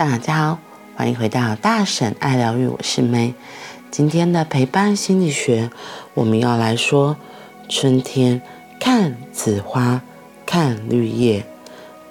[0.00, 0.58] 大家好，
[0.96, 3.34] 欢迎回到大婶爱疗愈，我是梅。
[3.90, 5.70] 今天的陪伴心理学，
[6.14, 7.18] 我们要来说
[7.68, 8.40] 春天
[8.80, 10.00] 看紫花，
[10.46, 11.42] 看绿叶；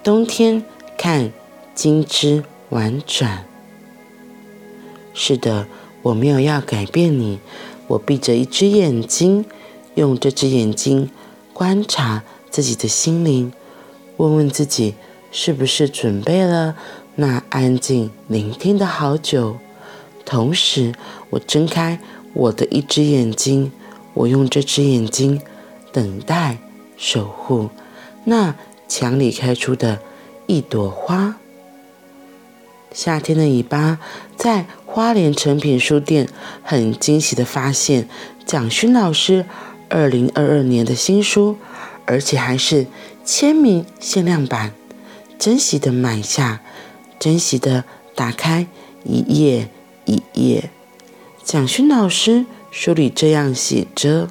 [0.04, 0.62] 冬天
[0.96, 1.32] 看
[1.74, 3.44] 金枝婉转。
[5.12, 5.66] 是的，
[6.02, 7.40] 我没有要改变你，
[7.88, 9.44] 我闭着一只眼睛，
[9.96, 11.10] 用这只眼睛
[11.52, 13.52] 观察自己的心灵，
[14.16, 14.94] 问问自己
[15.32, 16.76] 是不是准备了。
[17.20, 19.58] 那安静聆听的好久，
[20.24, 20.94] 同时
[21.28, 22.00] 我睁开
[22.32, 23.70] 我的一只眼睛，
[24.14, 25.38] 我用这只眼睛
[25.92, 26.56] 等待
[26.96, 27.68] 守护
[28.24, 28.54] 那
[28.88, 30.00] 墙里开出的
[30.46, 31.36] 一朵花。
[32.90, 33.98] 夏天的尾巴，
[34.34, 36.26] 在花莲诚品书店
[36.62, 38.08] 很惊喜的发现
[38.46, 39.44] 蒋勋老师
[39.90, 41.58] 二零二二年的新书，
[42.06, 42.86] 而且还是
[43.26, 44.72] 签名限量版，
[45.38, 46.62] 珍惜的买下。
[47.20, 48.66] 珍惜的打开
[49.04, 49.68] 一页
[50.06, 50.70] 一页，
[51.44, 54.30] 蒋勋老师书里这样写着：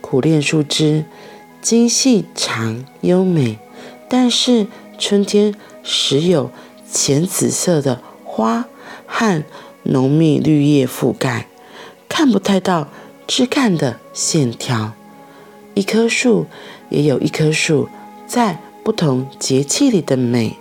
[0.00, 1.04] 苦楝树枝
[1.60, 3.58] 精细长优美，
[4.08, 6.52] 但是春天时有
[6.88, 8.66] 浅紫色的花
[9.04, 9.42] 和
[9.82, 11.48] 浓密绿叶覆盖，
[12.08, 12.86] 看不太到
[13.26, 14.92] 枝干的线条。
[15.74, 16.46] 一棵树
[16.88, 17.88] 也有一棵树
[18.28, 20.56] 在不同节气里的美。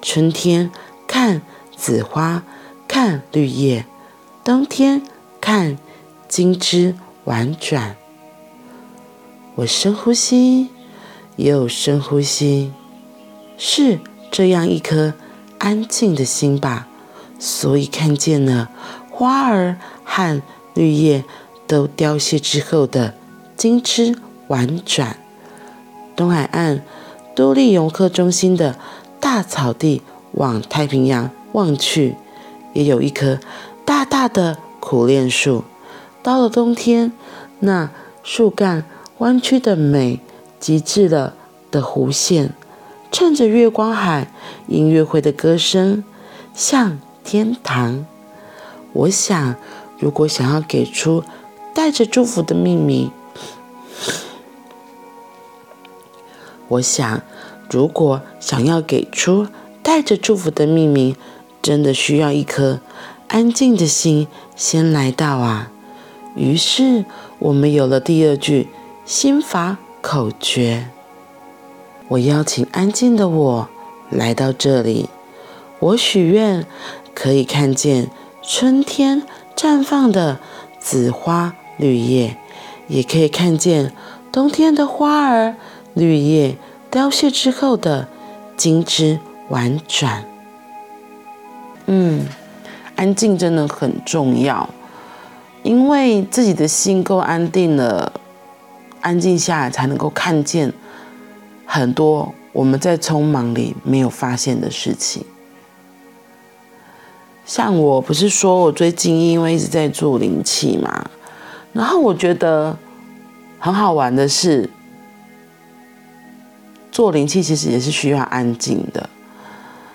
[0.00, 0.70] 春天
[1.06, 1.42] 看
[1.76, 2.44] 紫花，
[2.86, 3.84] 看绿叶；
[4.44, 5.02] 冬天
[5.40, 5.76] 看
[6.28, 7.96] 金枝婉转。
[9.56, 10.68] 我深呼吸，
[11.36, 12.72] 又深呼吸，
[13.56, 13.98] 是
[14.30, 15.14] 这样一颗
[15.58, 16.86] 安静的心吧。
[17.40, 18.70] 所以看见了
[19.10, 20.42] 花儿和
[20.74, 21.24] 绿叶
[21.66, 23.14] 都凋谢之后的
[23.56, 25.18] 金枝婉转。
[26.16, 26.82] 东海岸
[27.34, 28.78] 都历游客中心的。
[29.28, 30.00] 大草地
[30.32, 32.16] 往太平洋望去，
[32.72, 33.38] 也有一棵
[33.84, 35.64] 大大的苦楝树。
[36.22, 37.12] 到了冬天，
[37.58, 37.90] 那
[38.22, 38.84] 树干
[39.18, 40.20] 弯曲的美
[40.58, 41.34] 极致了
[41.70, 42.54] 的弧线，
[43.12, 44.32] 衬着月光海
[44.66, 46.02] 音乐会的歌声，
[46.54, 48.06] 像天堂。
[48.94, 49.56] 我想，
[49.98, 51.22] 如果想要给出
[51.74, 53.10] 带着祝福的秘密，
[56.68, 57.20] 我想。
[57.70, 59.46] 如果想要给出
[59.82, 61.16] 带着祝福的秘密，
[61.60, 62.80] 真的需要一颗
[63.28, 65.70] 安静的心先来到啊。
[66.34, 67.04] 于是
[67.38, 68.68] 我们有了第二句
[69.04, 70.88] 心法口诀。
[72.08, 73.68] 我邀请安静的我
[74.10, 75.10] 来到这里，
[75.78, 76.64] 我许愿
[77.14, 78.08] 可以看见
[78.42, 79.22] 春天
[79.54, 80.38] 绽放的
[80.80, 82.38] 紫花绿叶，
[82.86, 83.92] 也可以看见
[84.32, 85.56] 冬天的花儿
[85.92, 86.56] 绿叶。
[86.90, 88.08] 凋谢之后的
[88.56, 90.24] 金枝婉转，
[91.84, 92.26] 嗯，
[92.96, 94.70] 安静真的很重要，
[95.62, 98.10] 因为自己的心够安定了，
[99.02, 100.72] 安静下来才能够看见
[101.66, 105.22] 很多我们在匆忙里没有发现的事情。
[107.44, 111.10] 像我不是说我最近因为一直在做灵气嘛，
[111.74, 112.78] 然后我觉得
[113.58, 114.70] 很好玩的是。
[116.98, 119.08] 做灵气其实也是需要安静的。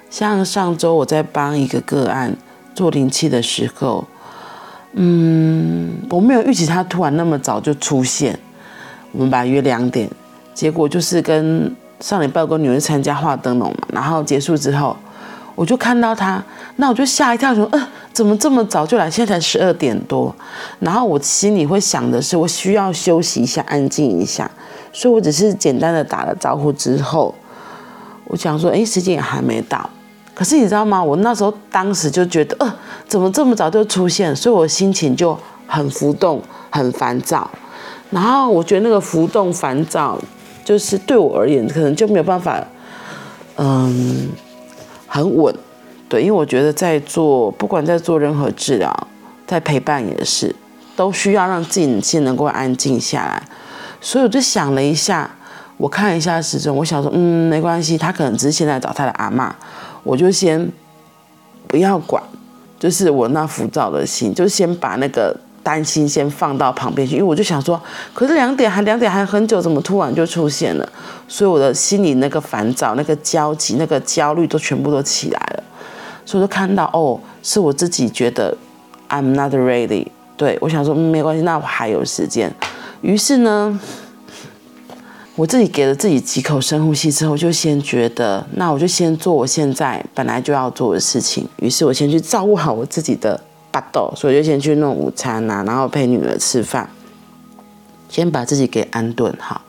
[0.09, 2.33] 像上周我在帮一个个案
[2.73, 4.07] 做灵气的时候，
[4.93, 8.39] 嗯，我没有预期他突然那么早就出现。
[9.11, 10.09] 我们把约两点，
[10.53, 14.95] 结果就是跟上礼拜跟女儿参加画灯笼嘛，然后结束之后，
[15.55, 16.43] 我就看到他，
[16.77, 19.09] 那我就吓一跳，说，呃，怎么这么早就来？
[19.09, 20.33] 现在才十二点多。
[20.79, 24.49] 然后我心里会想的是，我需要休息一下，安静一下。
[24.91, 27.33] 所以我只是简单的打了招呼之后，
[28.25, 29.89] 我想说，哎，时间也还没到。
[30.35, 31.03] 可是你知道吗？
[31.03, 32.75] 我那时候当时就觉得，呃，
[33.07, 34.35] 怎么这么早就出现？
[34.35, 35.37] 所以我心情就
[35.67, 37.49] 很浮动，很烦躁。
[38.09, 40.19] 然后我觉得那个浮动、烦躁，
[40.63, 42.63] 就是对我而言，可能就没有办法，
[43.57, 44.29] 嗯，
[45.13, 45.55] 很稳。
[46.09, 49.07] 对，因为我觉得在做，不管在做任何治疗，
[49.45, 50.55] 在陪伴也是，
[50.95, 53.43] 都需要让自己先能够安静下来。
[54.01, 55.29] 所以我就想了一下，
[55.77, 59.51] 我看一下时钟，我想说，嗯，没关系，他可能只是现在找他的阿嬷，
[60.01, 60.67] 我就先
[61.67, 62.21] 不要管，
[62.79, 67.81] 就是我那浮躁的心，就先把那个担心先放到旁边去，因为我就想说，
[68.13, 70.87] 可是两点还两点还很久，怎么突然就出现了？
[71.27, 75.63] 所以我的心里那个烦躁、那个焦急、那个焦虑都全部都起来了，
[76.25, 78.55] 所以就看到，哦，是我自己觉得
[79.07, 82.53] I'm not ready，对，我想说，嗯，没关系，那我还有时间。
[83.01, 83.79] 于是呢，
[85.35, 91.47] 我自己给了自己几口深呼吸之后，就先觉得，那我就先做我现在本来就要做的事情。
[91.57, 93.39] 于是我先去照顾好我自己的
[93.73, 96.87] 巴豆，所以就先去弄午餐啊，然后陪女儿吃饭，
[98.07, 99.61] 先把自己给安顿好，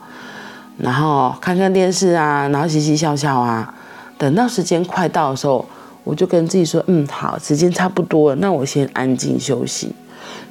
[0.77, 3.75] 然后看看电视啊，然后嘻嘻笑笑啊。
[4.19, 5.65] 等到时间快到的时候，
[6.05, 9.95] 我就跟自己说，嗯，好，时间差不多了，那我先安静休息。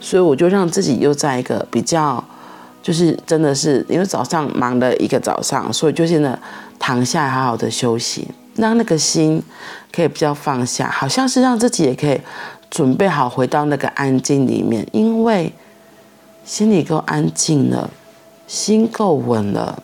[0.02, 2.24] 所以我就让自己又在一个比较。
[2.82, 6.38] 就是真的是因为早上忙了一个早上，所以就现在
[6.78, 8.28] 躺下好好的休息，
[8.58, 9.42] 让那个心
[9.90, 12.20] 可以比较放下，好像是让自己也可以
[12.74, 15.54] 准备好回到那个安静里面，因为
[16.44, 17.88] 心里够安静了，
[18.48, 19.84] 心够稳了，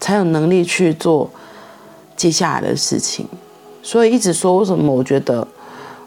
[0.00, 1.30] 才有能力去做
[2.16, 3.28] 接下来的事情。
[3.82, 5.46] 所以一直说为什么我觉得，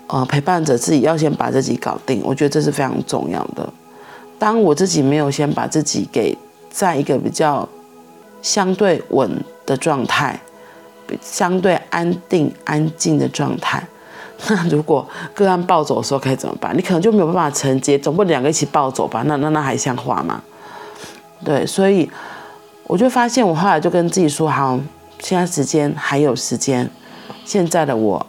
[0.08, 3.72] 呃，陪伴着自己要先把自己搞定，我觉得这是非常重要的。
[4.40, 6.36] 当我自己没有先把自己给
[6.72, 7.70] 在一个比较
[8.42, 9.30] 相对稳
[9.64, 10.42] 的状态，
[11.22, 13.88] 相对安定安静的状态，
[14.48, 16.78] 那 如果个案暴走的时候该怎么办？
[16.78, 19.24] 你可能就没有办法承接，总不能两个一起暴走吧？
[19.26, 20.42] 那那那还像话吗？
[21.44, 22.10] 对，所以
[22.84, 24.80] 我就发现，我后来就跟自己说：好，
[25.20, 26.90] 现在时间还有时间，
[27.44, 28.26] 现在的我。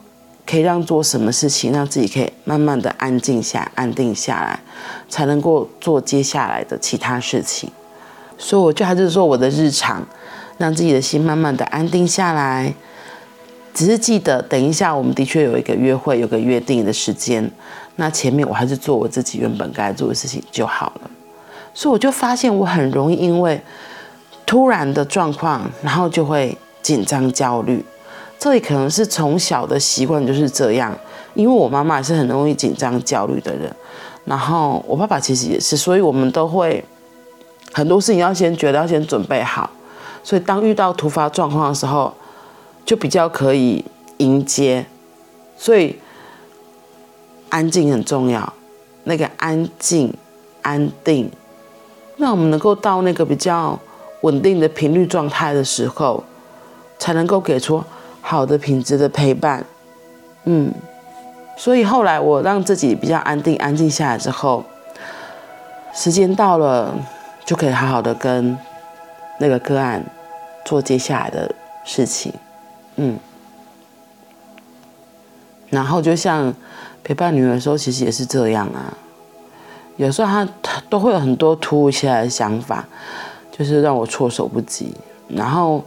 [0.50, 4.58] 可以让做什么事情，让自己可以慢慢的安静下、安定下来，
[5.06, 7.70] 才能够做接下来的其他事情。
[8.38, 10.02] 所以我就还是说我的日常，
[10.56, 12.72] 让自己的心慢慢的安定下来。
[13.78, 17.48] 只是记得，等一下我们的确有一个约会，有个约定的时间。
[17.94, 21.10] 那前面我还是做我自己原本该做的事情就好了。
[21.72, 23.62] 所以我就发现，我很容易因为
[24.44, 27.84] 突然的状况，然后就会紧张、焦虑。
[28.36, 30.92] 这里可能是从小的习惯就是这样，
[31.34, 33.72] 因为我妈妈是很容易紧张、焦虑的人，
[34.24, 36.84] 然后我爸爸其实也是，所以我们都会
[37.72, 39.70] 很多事情要先觉得要先准备好，
[40.24, 42.12] 所以当遇到突发状况的时候，
[42.88, 43.84] 就比较可以
[44.16, 44.86] 迎接。
[45.58, 45.98] 所以
[47.50, 48.50] 安静很重要，
[49.04, 50.14] 那个安静、
[50.62, 51.30] 安定，
[52.16, 53.78] 让我们能够到那个比较
[54.22, 56.24] 稳定的频率状态的时候，
[56.98, 57.84] 才能够给出。
[58.20, 59.64] 好的品质的陪伴，
[60.44, 60.72] 嗯，
[61.56, 64.64] 所以后来我让自己比较安定、安静下来之后，
[65.94, 66.94] 时间到了
[67.46, 68.58] 就可以好好的跟
[69.38, 70.04] 那个个案
[70.64, 71.50] 做接下来的
[71.84, 72.30] 事情，
[72.98, 73.18] 嗯，
[75.70, 76.54] 然后就像
[77.02, 78.92] 陪伴女儿的时候，其实也是这样啊，
[79.96, 80.46] 有时候她
[80.90, 82.86] 都会有很多突如其来的想法，
[83.50, 84.94] 就是让我措手不及，
[85.28, 85.82] 然后。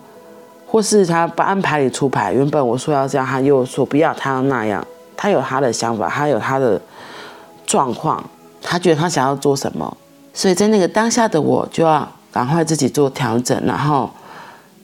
[0.68, 4.88] 或是他不按牌理出牌，原本我说要这样，他又说不要，他要那样，
[5.18, 6.82] 他有他的想法，他有他的
[7.66, 8.24] 状况，
[8.62, 9.98] 他觉得他想要做什么，
[10.34, 14.10] 所以在那个当下的我就要赶快自己做调整，然后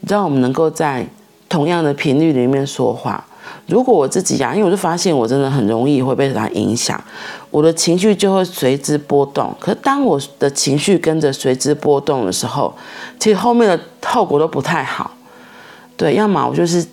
[0.06, 1.08] 让我们能够在
[1.48, 3.24] 同样的频率里面说话。
[3.68, 7.02] 如果我自己呀、因为我就发现我真的很容易会被他影响，
[7.50, 9.54] 我的情绪就会随之波动。
[9.60, 12.74] 可是当我的情绪跟着随之波动的时候，
[13.20, 15.12] 其实后面的后果都不太好。
[15.96, 16.86] 对，要么我就是，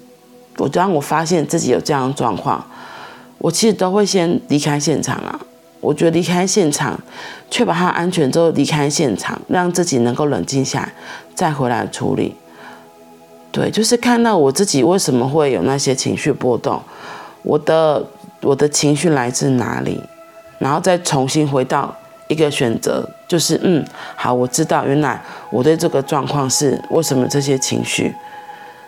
[0.56, 2.65] 我当我发现自己有这样的状况，
[3.39, 5.39] 我其实都会先离开现场啊。
[5.81, 6.99] 我觉得离开现场，
[7.51, 10.93] 确保他安全之后离开现场，让自己能够冷静下来，
[11.35, 12.34] 再回来处理。
[13.55, 16.82] 对，就是看到我自己为什么会有那些情绪波动，
[17.43, 18.05] 我的
[18.41, 20.03] 我的情绪来自哪里，
[20.58, 21.94] 然后再重新回到
[22.27, 28.13] 一个选择，就是嗯，好，我知道原来我对这个状况是为什么这些情绪。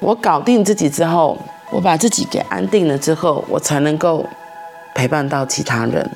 [0.01, 1.39] 我搞定自己之后，
[1.71, 4.27] 我把自己给安定了之后，我才能够
[4.97, 6.11] 陪伴到其他人。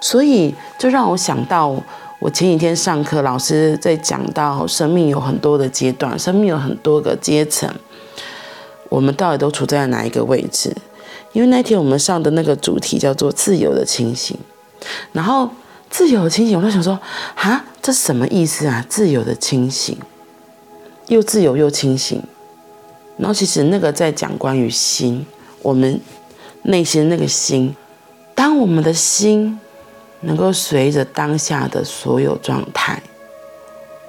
[0.00, 1.74] 所以，就让我想到，
[2.22, 7.68] 我前几天上课，老师在讲到生命有很多的阶段，生命有很多个阶层，
[8.88, 10.72] 我们到底都处在哪一个位置？
[11.32, 14.38] 因为那天我们上的那个主题叫做自由的清醒，
[15.10, 15.50] 然后
[15.90, 16.96] 自由的清醒，我就想说，
[17.34, 18.86] 啊，这什么意思啊？
[18.88, 19.98] 自由的清醒，
[21.08, 22.22] 又自由又清醒。
[23.16, 25.26] 然后其实那个在讲关于心，
[25.60, 26.00] 我们
[26.62, 27.74] 内心那个心，
[28.36, 29.58] 当我们的心
[30.22, 33.02] 能够随着当下的所有状态，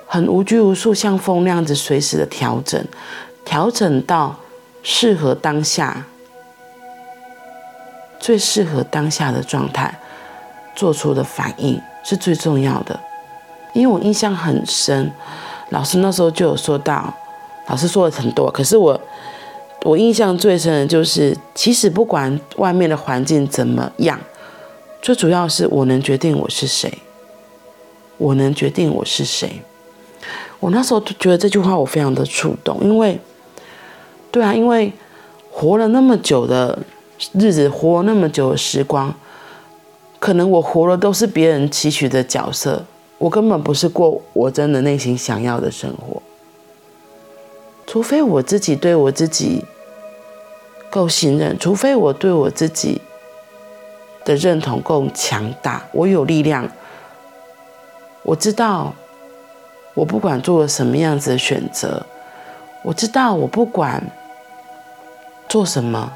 [0.07, 2.83] 很无拘无束，像风那样子随时的调整，
[3.45, 4.37] 调整到
[4.81, 6.05] 适合当下、
[8.19, 9.99] 最适合当下的状态，
[10.75, 12.99] 做出的反应是最重要的。
[13.73, 15.11] 因为我印象很深，
[15.69, 17.13] 老师那时候就有说到。
[17.67, 18.99] 老师说了很多，可是我
[19.83, 24.19] 我印象最深的就是，其实不管外面的环境怎么样，
[25.03, 26.99] 最主要是我能决定我是谁，
[28.17, 29.61] 我能决定我是谁。
[30.61, 33.19] 我那时候就觉得这句话我非常的触动，因为，
[34.31, 34.93] 对啊，因为
[35.51, 36.79] 活了那么久的
[37.33, 39.13] 日子，活了那么久的时光，
[40.19, 42.85] 可能我活的都是别人期许的角色，
[43.17, 46.21] 我根本不是过我真的内心想要的生活。
[47.85, 49.65] 除非我自己对我自己
[50.89, 53.01] 够信任，除非我对我自己
[54.23, 56.69] 的认同够强大，我有力量，
[58.23, 58.93] 我知道
[59.93, 62.05] 我不管做了什么样子的选择，
[62.83, 64.03] 我知道我不管
[65.47, 66.13] 做什么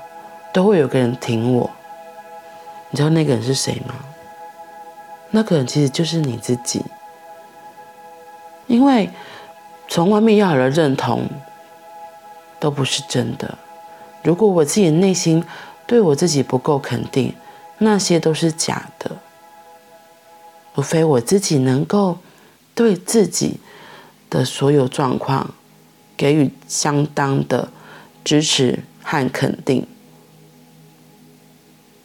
[0.53, 1.69] 都会有个人挺我。
[2.89, 3.95] 你知道那个人是谁吗？
[5.31, 6.83] 那个人其实就是你自己，
[8.67, 9.09] 因为
[9.87, 11.27] 从外面要来的认同。
[12.59, 13.55] 都不是真的。
[14.23, 15.45] 如果我自己内心
[15.85, 17.31] 对我自己不够肯定，
[17.79, 19.17] 那些都是假的。
[20.75, 22.19] 除非我自己能够
[22.75, 23.60] 对自己
[24.29, 25.55] 的所有状况
[26.15, 27.69] 给予相当的
[28.24, 29.88] 支持和肯定，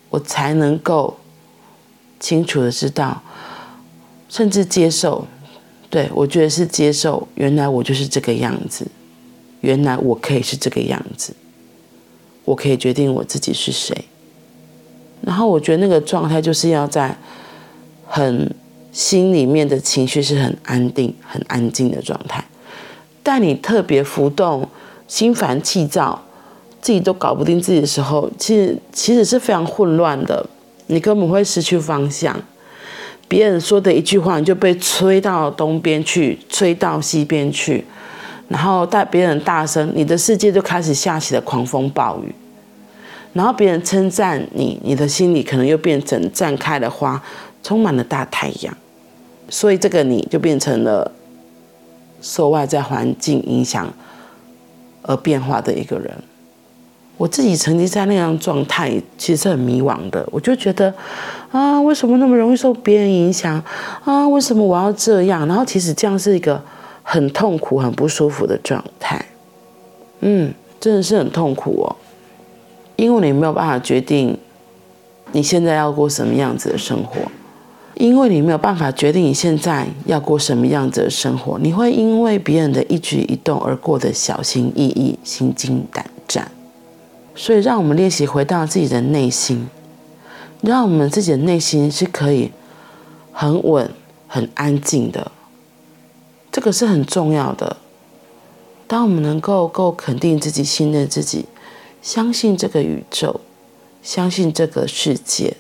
[0.09, 1.19] 我才能够
[2.19, 3.23] 清楚的知道，
[4.29, 5.27] 甚至接受。
[5.91, 8.87] 对，我觉得是接受，原来我就是这个样子。
[9.61, 11.35] 原来我可以是这个样子，
[12.47, 14.07] 我可以决定我自己是谁。
[15.23, 17.17] 然后我觉得那个状态就是要在
[18.07, 18.55] 很
[18.93, 22.45] 心里面的情绪是很安定、很安静的状态。
[23.23, 24.69] 但你特别浮动、
[25.07, 26.21] 心烦气躁，
[26.81, 30.45] 自己都搞不定自己的时候，其实其实是非常混乱的。
[30.89, 32.37] 你根本会失去方向。
[33.29, 37.85] 别人说的一句话，你就被吹到东边去，吹到西边去。
[38.49, 42.35] 然后带别人大声，你的世界就开始下起了狂风暴雨。
[43.33, 47.23] 然后别人称赞你，你的心里可能又变成绽开的花，
[47.63, 48.77] 充满了大太阳。
[49.49, 51.11] 所以这个你就变成了
[52.21, 53.93] 受外在环境影响
[55.03, 56.13] 而变化的一个人。
[57.17, 60.27] 我自己曾经在那样状态，其实是很迷惘的。
[60.31, 60.93] 我就觉得
[61.51, 63.63] 啊，为什么那么容易受别人影响
[64.05, 64.29] 啊？
[64.29, 65.47] 为什么我要这样？
[65.47, 66.63] 然后其实这样是一个。
[67.05, 69.21] 很痛苦、很不舒服的状态，
[70.21, 71.97] 嗯，真的是很痛苦哦，
[72.97, 74.39] 因为你没有办法决定
[75.33, 77.21] 你现在要过什么样子的生活，
[77.95, 86.51] 因为你没有办法决定你现在要过什么样子的生活，你会因为别人的一举一动而过得小心翼翼、心惊胆战。
[87.35, 89.67] 所以，让我们练习回到自己的内心，
[90.61, 92.51] 让我们自己的内心是可以
[93.33, 93.91] 很稳、
[94.29, 95.33] 很安静的。
[96.51, 97.79] 这个是很重要的。
[98.87, 101.47] 当我们能够够肯定自己、信任自己、
[102.03, 103.41] 相信这个宇宙、
[104.03, 105.57] 相信这个世界，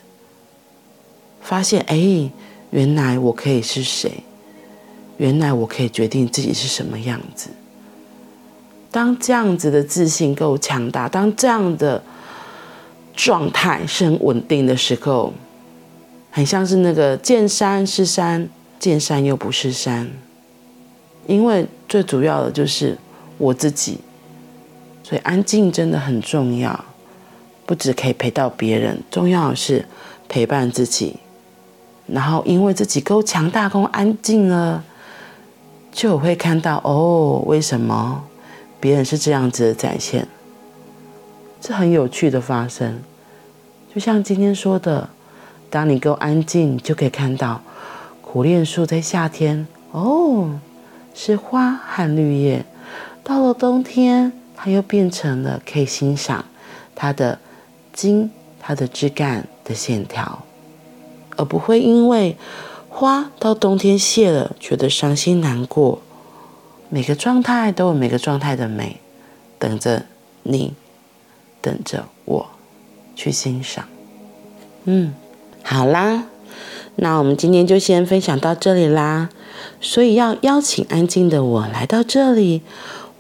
[1.40, 2.30] 发现哎，
[2.70, 4.25] 原来我可以是谁？
[5.18, 7.50] 原来我可以决定自己是什么样子。
[8.90, 12.02] 当这样子的自信够强大，当这样的
[13.14, 15.32] 状态是很稳定的时候，
[16.30, 18.49] 很像是那个见山是山，
[18.80, 20.11] 见山又不是山。
[21.28, 22.99] 因为最主要的就是
[23.38, 23.99] 我自己，
[25.12, 26.87] 所以安静真的很重要。
[27.66, 29.87] 不只可以陪到别人，重要的是
[30.26, 31.16] 陪伴自己。
[32.07, 34.83] 然后因为自己够强大、够安静了，
[35.92, 38.25] 就会看到哦，为什么
[38.81, 40.26] 别人是这样子的展现？
[41.61, 43.02] 这很有趣的发生。
[43.95, 45.11] 就像今天说的，
[45.69, 47.61] 当你够安静，就可以看到
[48.23, 50.59] 苦楝树在夏天哦。
[51.14, 52.64] 是花和绿叶，
[53.23, 54.33] 到了冬天，
[54.64, 56.45] 它又变成了可以欣赏
[56.95, 57.40] 它的
[57.92, 60.45] 茎、它的枝干的线条，
[61.37, 62.37] 而不会因为
[62.88, 66.00] 花到冬天谢了，觉得伤心难过。
[66.90, 69.00] 每个状态都有每个状态的美，
[69.59, 70.04] 等着
[70.45, 70.75] 你，
[71.61, 72.47] 等着我
[73.16, 73.87] 去欣赏。
[74.85, 75.12] 嗯，
[75.64, 76.26] 好啦，
[76.95, 79.31] 那我们今天就先分享到这里啦。
[79.81, 82.62] 所以要邀请安静的我来到这里，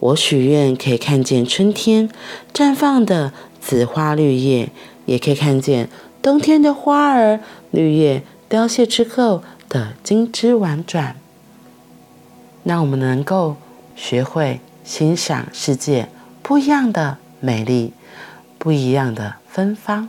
[0.02, 2.08] 我许愿可以看见春天
[2.52, 4.70] 绽放的紫花绿叶，
[5.06, 5.88] 也可以看见
[6.20, 7.38] 冬天的花儿
[7.70, 11.14] 绿叶凋谢之后的金枝婉转。
[12.64, 13.54] 让我们能够
[13.94, 16.08] 学会欣赏世界
[16.42, 17.92] 不一样的美丽，
[18.58, 20.08] 不一样的芬芳。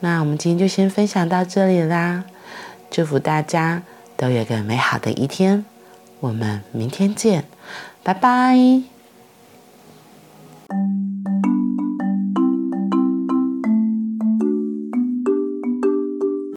[0.00, 2.24] 那我们今天就先分享到这里啦。
[2.90, 3.84] 祝福大家
[4.16, 5.64] 都有个美好的一天，
[6.24, 7.44] 我们明天见，
[8.02, 8.93] 拜拜。